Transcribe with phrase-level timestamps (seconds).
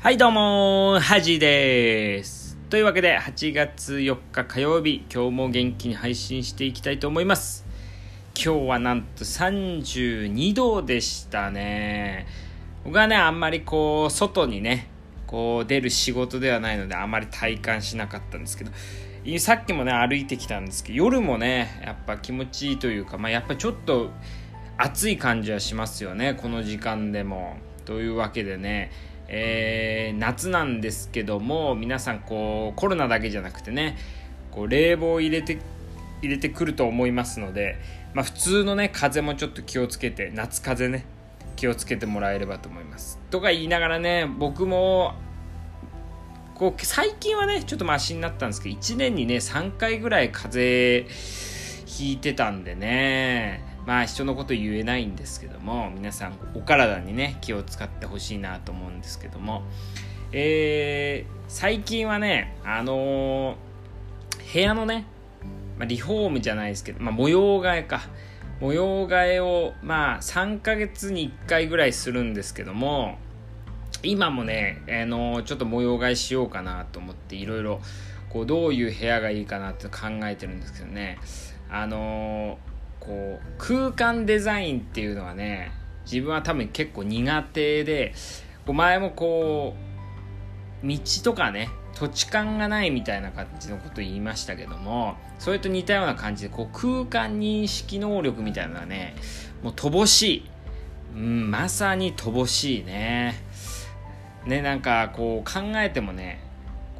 [0.00, 2.56] はいどうもはじです。
[2.68, 7.64] というわけで8月4日火曜日今日も元気に配信していきたいと思います。
[8.34, 12.26] 今日はなんと32度でしたね。
[12.84, 14.88] 僕はねあんまりこう外にね
[15.28, 18.72] こう出る仕事ではないのであまり体感しなかったんですけど
[19.38, 24.10] さっきもね歩いてきたんですけど夜もねやっぱ気持ちいいというか、まあ、やっぱちょっと
[24.84, 28.90] 暑い感じはしますよねこの時間でもというわけでね
[29.34, 33.96] えー、夏なんですけども皆さんこうコロナだけじゃなくてね
[34.50, 35.58] こう冷房を入れて
[36.20, 37.78] 入れてくると思いますので、
[38.12, 41.06] まあ、普通のね風もちょっと気をつけて夏風ね
[41.56, 43.18] 気をつけてもらえればと思います。
[43.30, 45.14] とか言いながらね僕も
[46.54, 59.62] こう最近はねちょっとマシになったんですけど1年にね3回ぐらい風邪ひいてたんでねまあ人のこと言えないんですけども皆さんお体にね気を使ってほしいなと思うんですけども。
[60.34, 65.04] えー、最近はねあのー、部屋のね、
[65.78, 68.00] まあ、リフォームじゃないですけど、まあ、模様替えか。
[68.60, 73.18] 模様替えをまあ3ヶ月に1回ぐらいするんですけども
[74.04, 77.80] 今もね、あの、ちょっと模様替えしようかなと思っていろいろ
[78.30, 81.18] こうどういう部屋がいいかなって考えてるんですけどね。
[81.70, 82.71] あのー
[83.04, 85.72] こう空間デザインっていうのはね
[86.04, 88.14] 自分は多分結構苦手で
[88.66, 89.74] 前もこ
[90.84, 99.16] う道とかね土地勘がないみたいな感じのこと言いましたけどもそれと似たような感じでこう空間認識能力みたいなのはね
[99.62, 100.50] もう乏しい、
[101.16, 103.34] うん、まさに乏しいね。
[104.46, 106.40] ねなんかこう考えてもね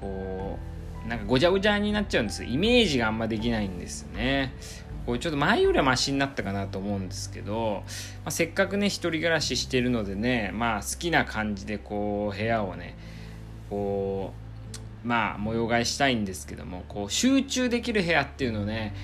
[0.00, 0.58] こ
[1.04, 4.54] うなんかごちゃごちゃになっちゃうんですイメージがあんまできないんですよね。
[5.10, 7.82] こうちょっと前よりはマシになったかなと思うんですけど、
[8.24, 12.96] まあ、せっかくね一人暮らししてるのでねまあ好きな感じでこう部屋をね
[13.68, 14.32] こ
[15.04, 18.94] うまあ模様替えしたいんですけどもこう集中できる部屋っていうのをね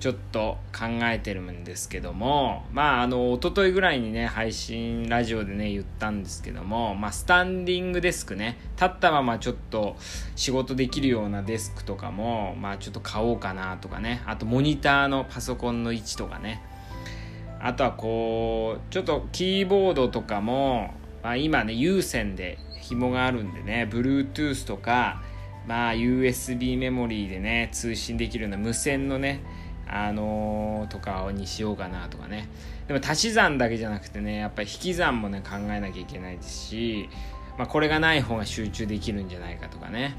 [0.00, 9.96] ちょっと考えてるんですけどもまああの一昨日ぐらいにね配信ラジオでね言ったんですけどもまあスタンディングデスクね立ったままちょっと
[10.36, 16.62] 仕事できるようなデスクとかもまあちょっと買おうかなとかねあとモニターのパソコンの位置とかね
[17.60, 25.22] あとはこうちょっとキーボードとかも、まあ、今ね有線で紐があるんでね Bluetooth とか
[25.66, 29.40] まあ USB メモリーでね通信できるような無線のね
[29.92, 32.48] あのー、とかにしようかなとかね。
[32.86, 37.08] でも足し算だけじゃなくてねやっぱり引き算もね考えなきゃいけないですし、
[37.56, 40.16] まあ、これがない方が集中できるんじゃないかとかね。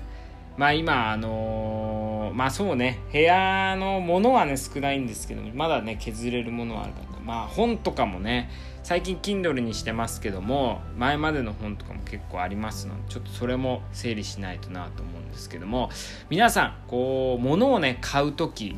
[0.57, 8.49] まあ今あのー、まあそうね部屋のものはね少ないんですけどまだね削れるものはあるからまあ本とかもね
[8.83, 15.89] 最近 Kindle にしてますけども前までの本とかも結構ありますのでちょっとそれも整理しないとなと思うんですけども。
[16.29, 18.75] 皆さんこう物をね買う時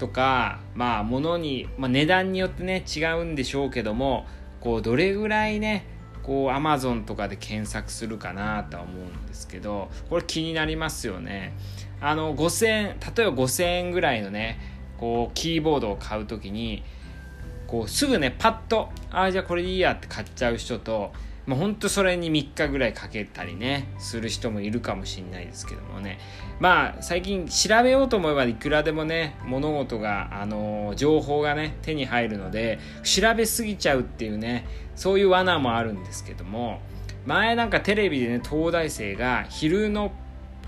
[0.00, 4.26] とかまあ物に、まあ、値段によってね違うんでしょうけども
[4.60, 5.86] こうどれぐらいね
[6.22, 11.54] こう Amazon とかで検索するかなとは思うんですけどこれ気になりますよね。
[12.00, 14.58] あの5000円例えば5000円ぐらいのね
[14.98, 16.82] こうキーボードを買う時に
[17.66, 21.12] こうすぐねパッとああじゃあこれでいいやって買っちゃう人と
[21.50, 26.20] まあ、ほんとそれに3日ぐらいかけたりねする人もいるかもしれないですけどもね。
[26.60, 36.80] まあ最近調べようと思えばいくらでもね物事があの情報がね手に入るので調べすぎちゃうっていうねそういう罠もあるんですけども
[37.26, 40.12] 前なんかテレビでね東大生が昼の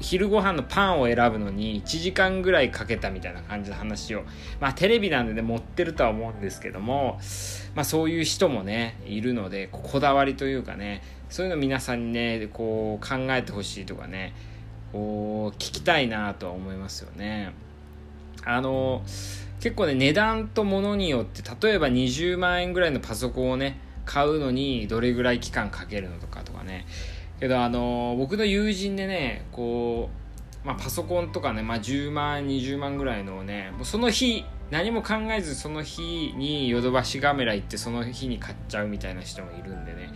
[0.01, 4.25] 昼ご飯のパンを選ぶのに1時間ぐらいかけたみたいな感じの話を
[4.59, 7.21] まあテレビなんでね持ってるとは思うんですけども
[7.75, 14.35] まあそういう人もねいるのでこだわりというかねそういうの皆さんにねこう考えてほしいとかね
[14.93, 17.53] こう聞きたいなとは思いますよね。
[18.45, 19.03] あの
[19.61, 26.87] 結構ね値段と物によって例えば20万円ぐらいのパソコンをね買うのにどれぐらい期間かけるのとかとかね。
[27.41, 30.11] けどあの僕の友人でねこ
[30.65, 40.11] う、まあ、パソコンとかね、まあ、10万20万ぐらいのをねその日何も考えずその日にヨドバシカメラ行ってその日に買っちゃうみたいな人もいるんでね。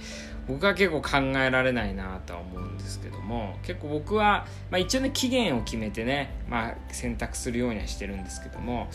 [0.49, 8.87] 僕は結構考えられないなとは思うんですけども結構僕は、まあ、一応ね期限を決めてね、まあ、選択するようにはしてるんですけども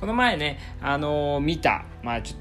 [0.00, 2.40] この前ね、あのー、見た、まあちょっ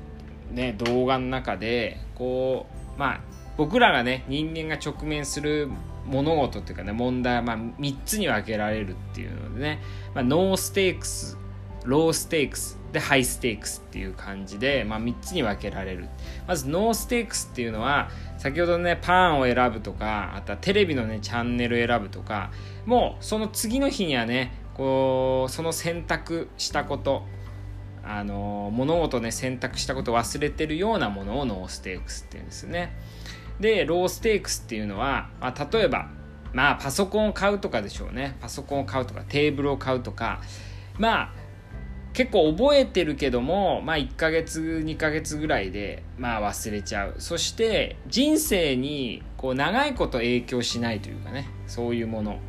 [0.50, 3.21] とね、動画の中でこうまあ
[3.57, 5.69] 僕らがね人間が直面する
[6.06, 9.81] 物事っていうかね問題はまあ3つに分けられるっていうのでね、
[10.13, 11.38] まあ、 no stakes
[11.85, 16.10] low stakes で high stakes っていう感じで、まあ、3つに分けられる。
[16.48, 22.51] まず no stakes っていうのは先ほどねパンを選ぶとかあとはテレビのねチャンネル選ぶとか
[22.86, 27.25] もうその次の日にはねこうその選択したこと
[28.04, 32.98] あの物事ね選択したことを忘れてるようなものをノーステークスっていうんですね。
[33.60, 36.10] でローステークスっていうのは、まあ、例えば
[36.51, 38.38] まあパソコンを買うとかでしょうね。
[38.42, 40.42] パソコンを買うとかテーブルを買うとか
[40.98, 41.33] まあ
[42.13, 47.15] 結構覚えてるけども、まあ、1ヶ月2ヶ月ぐらいで、まあ、忘れちゃう。
[47.19, 52.39] そして人生にこう長いこと影響しないというかねそういうもの。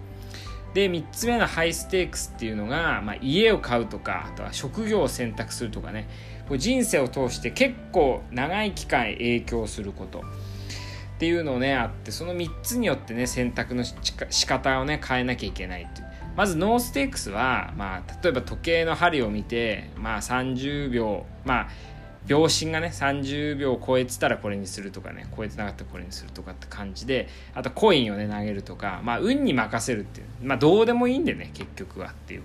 [0.75, 6.09] で3つ目のハイステークスっていうのが、まあ、家を買うとかあとは職業を選択するとかね。
[6.49, 10.21] こう人生を通して結構長い期間影響すること。
[10.21, 10.23] っ
[11.19, 16.12] ていうのをねあってその3つによってね選択のしか仕方をね変えなきゃいけないっていう。
[16.37, 21.69] まずノーステークスは、まあ、例えば時計の針を見て、まあ、30秒まあ
[22.27, 32.43] 秒針がね30秒超えてたらこれにするとかね超えてなかったらこれにするとかって感じであとコインをね投げるとかまあ運に任せるっていうまあどうでもいいんでね結局はっていう。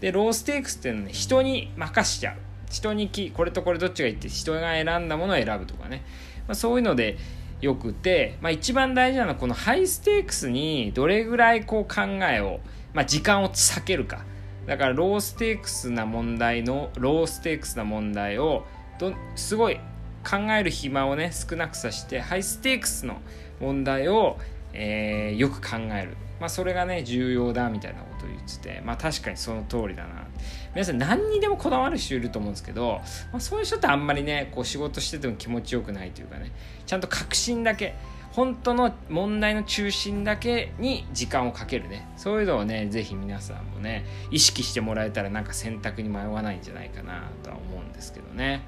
[0.00, 2.36] でローステークスっていうのはね人に任しちゃう。
[2.70, 6.04] 人にきこれとこれどっちがいいって人が選んだものを選ぶとかね、
[6.48, 7.18] まあ、そういうので
[7.60, 12.60] よくて、まあ、一番大事なのはこのハイステークスにどれぐらいこう考えを、
[12.94, 14.24] まあ、時間を避けるか。
[14.66, 18.64] だからローステークスな問題のローステークスな問題を
[18.98, 19.80] どすごい
[20.24, 23.20] 考える暇をね少なくさしてハイステークスの
[23.60, 24.38] 問題を、
[24.72, 30.26] えー、よく考える、まあ、それがね重要だみたいなことを言っててまあ確かにその通りだな。
[30.74, 33.00] 皆さん何にでもこだわる人いると思うんですけど、
[33.32, 36.52] まあ、そういう人ってあんまりねこう仕事してても気持ちよくないというかね
[36.86, 37.94] ちゃんと確信だけ
[38.32, 42.08] 本当の問題の中心だけに時間をかけるね。
[42.16, 48.62] そういうのをね是非皆さんもね意識してもらえたらなんか選択に迷わないんじゃないかなとは思うんですけどね。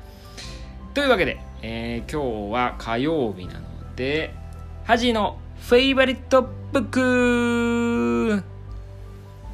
[0.93, 4.34] というわけで、えー、今日は火曜日なので
[4.84, 8.44] ハジのフェイバリットブック。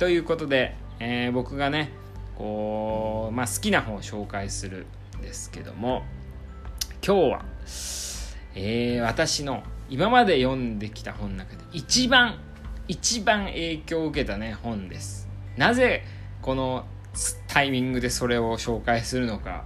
[0.00, 1.92] ということで、えー、僕がね
[2.36, 4.86] こう、まあ、好きな本を紹介する
[5.18, 6.02] んですけども
[7.06, 7.44] 今日は、
[8.54, 12.38] えー、私の今まで読んできた本の中で一番
[12.86, 15.28] 一番影響を受けたね本です。
[15.56, 16.04] なぜ
[16.40, 16.86] この
[17.48, 19.64] タイミングでそれを紹介するのか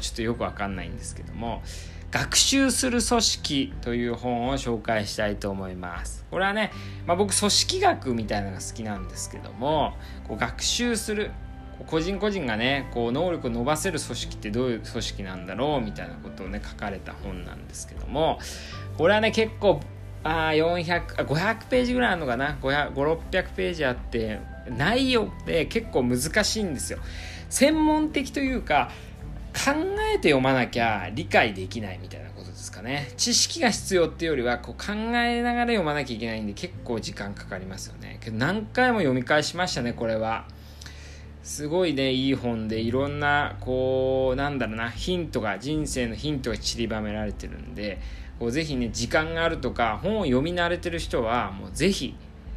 [0.00, 1.62] ちょっとよくわかんないんですけども
[2.10, 6.26] 学習する組織という本を紹介したいと思います。
[6.30, 6.70] これはね、
[7.06, 9.94] まあ、僕組織学みたいなのが好きなんですけども
[10.28, 11.30] こう学習する
[11.86, 18.38] 個人個人がねこう能力を伸ばせる組織ってどういう組織なんだろうみたいなことをね書かれた本なんですけども
[18.98, 19.80] これはね結構
[20.24, 26.98] あ400あ500ページぐらいあるのかな？500600ページあって内容って結構難しいんですよ。
[27.48, 28.90] 専門的というか
[29.52, 29.72] 考
[30.14, 33.12] えて読まなきゃ理解できないみたいなことですかね。
[33.16, 38.18] 知識が必要っていうよりはこう考えながら読まなきゃいけないんで結構時間かかりますよね。
[38.20, 40.46] けど何回も読み返しましたねこれは。
[41.42, 48.00] すごいねいい本でいろんなこうなんだろうなヒントが人生のヒントが散りばめられてるんで
[48.38, 52.14] こうぜひね時間があるとか本を読み慣れてる人はもうぜひ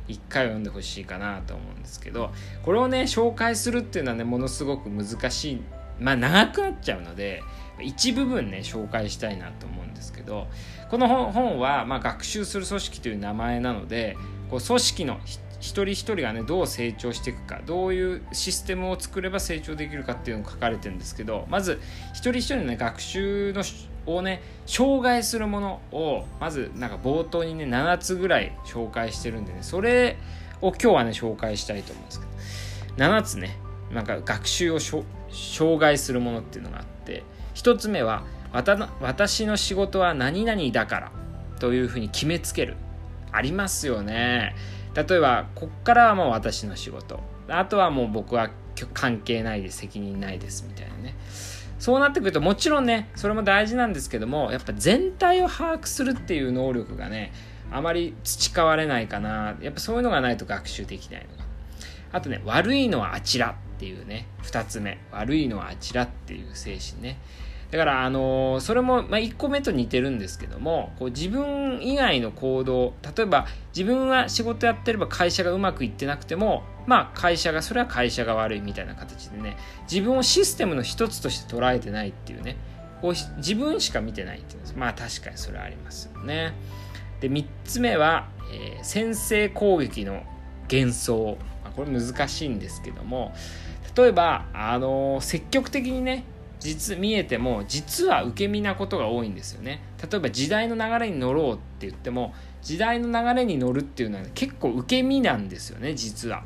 [0.07, 2.31] 一回読んでほしいかなと思うんですけど
[2.63, 5.61] これをね紹介するっていうのはねものすごく難しい
[5.99, 7.41] まあ長くなっちゃうので
[7.81, 10.47] 一部分ね紹介したいなと思うんですけど
[10.91, 14.15] この本は、まあ、学習する組織という名前なので
[14.49, 21.79] こう組織の人一人一人がねどう成長していくかどういうシステムを作れば成長できるかっていうのが書かれてるんですけどまず
[22.13, 23.63] 一人一人のね学習の
[24.07, 30.17] をね障害するものをまずなんか冒頭にね7つぐらい紹介してるんでねそれ
[30.61, 32.35] を今日はね紹介したいと思うんですけど。
[32.97, 33.57] 7つね
[33.91, 35.05] なんか学習を障
[35.77, 37.23] 害するものっていうのがあって
[37.55, 38.23] 1つ目は
[39.01, 41.11] 私の仕事は何々だから
[41.59, 42.77] というふうに決めつける。
[43.31, 44.55] ありますよね。
[44.95, 47.19] 例えばこっからはもう私の仕事。
[47.47, 48.49] あとはもう僕は
[48.93, 51.15] 関係ないです責任ないですみたいなね。
[51.79, 57.33] そうなってくるともちろんねそれも大事なんですけどもやっぱ全体を把握するっていう能力がね
[57.71, 59.57] あまり培われないかな。
[59.61, 61.37] やっぱそういうのがないと学習できないの。
[61.37, 61.43] が
[62.13, 64.27] あとね悪いのはあちらっていうね。
[64.43, 64.97] 2つ目。
[65.11, 67.17] 悪いのはあちらっていう精神ね。
[67.71, 79.57] だから、あのー、それも、まあ、1個目と似てるんですけども、こう自分以外の行動、例えば自分は仕事やってれば会社がうまくいってなくても、まあ会社が、それは会社が悪いみたいな形でね、
[79.91, 82.57] 自分をシステムの一つとして捉えてないっていうね、
[83.01, 84.75] こう自分しか見てないっていうんです。
[84.77, 86.53] まあ確かにそれはありますよね。
[87.19, 90.23] で、3つ目は、えー、先制攻撃の
[90.71, 91.37] 幻想。
[91.63, 93.33] まあ、これ難しいんですけども、
[93.97, 96.25] 例えば、あの積極的にね
[96.65, 99.81] 実見えても実は受け身なことが多いんですよね。
[100.01, 106.43] 例えば時代の流れに乗ろうって言っても時代の流れに乗るっていうのは、ね、結構受け身なんですよね実は。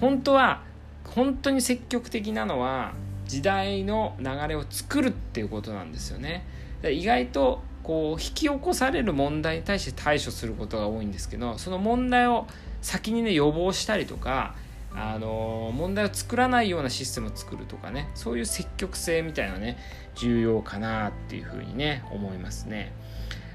[0.00, 0.62] 本当は
[1.04, 2.92] 本当に積極的なのは
[3.26, 6.46] 時代の流れを作るっていうことなんですよね。
[6.84, 12.46] 意外とこう引き起こされる問題に対して対処することが多いんですけどその問題を
[12.80, 14.54] 先にね予防したりとか
[14.94, 19.78] あの問題を作らないようなシステムを作るとかねそういう積極性みたいなね
[20.14, 22.92] 重要かなっていうふうにね思いますね。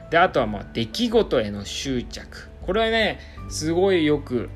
[0.09, 2.49] であとはまあ出来事への執着。
[2.65, 4.49] これはねすごいよく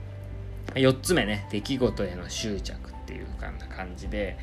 [0.74, 4.38] 4つ目ね出来事への執着っていうかな感じで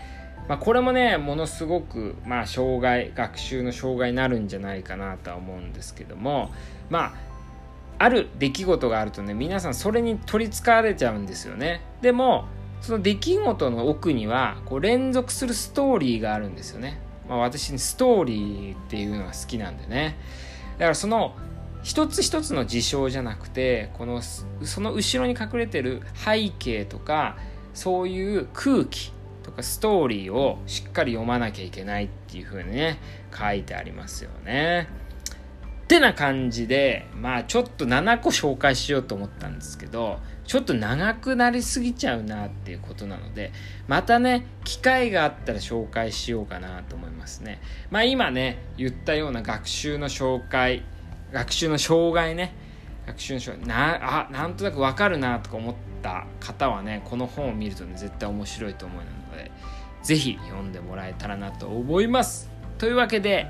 [0.48, 6.50] まあ、これもねものすごく、まあ、障害学習の障害になるんじゃないかなとは思うんですけども
[6.88, 7.27] まあ
[7.98, 11.82] ある出来事があるとね皆さんそれに取りつかれちゃうんですよね。
[12.00, 12.46] でも
[12.80, 20.16] その出来事の奥にはこう連続するストーリーがあるんですよね、まあ、私にストーリーっていうのが好きなんでね。
[20.78, 21.34] だからその
[21.82, 27.36] 一つ一つの事象じゃなくてこのその後ろに隠れてる背景とか
[27.74, 29.12] そういう空気
[29.42, 32.98] とかストーリーをしっかり読まなきゃいけないっていう風にね
[33.36, 34.88] 書いてありますよね。
[35.88, 43.52] ってな感じでまあちょっと7個紹介しようと思ったんですけどちょっと長くなりすぎちゃうなっていうことなので
[43.86, 47.62] またね機会があったら紹介しようかなと思いますね。
[47.90, 50.84] まあ今ね言ったような学習の紹介
[51.32, 52.54] 学習の障害ね
[53.06, 59.50] 学習の障害なあなんとなく分かるなとか思った方はねこの本を見るとね絶対面白いと思うので
[60.02, 62.50] 是非読んでもらえたらなと思います。
[62.76, 63.46] というわけで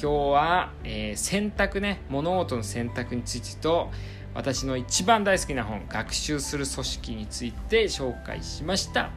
[0.00, 3.90] 今日は、えー、選択ね物事の選択についてと
[4.34, 9.10] 私の一番大好きな本学習する組織について紹介しました。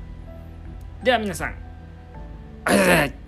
[1.04, 1.56] では皆さん
[2.66, 3.06] ありがとうござ。
[3.06, 3.25] います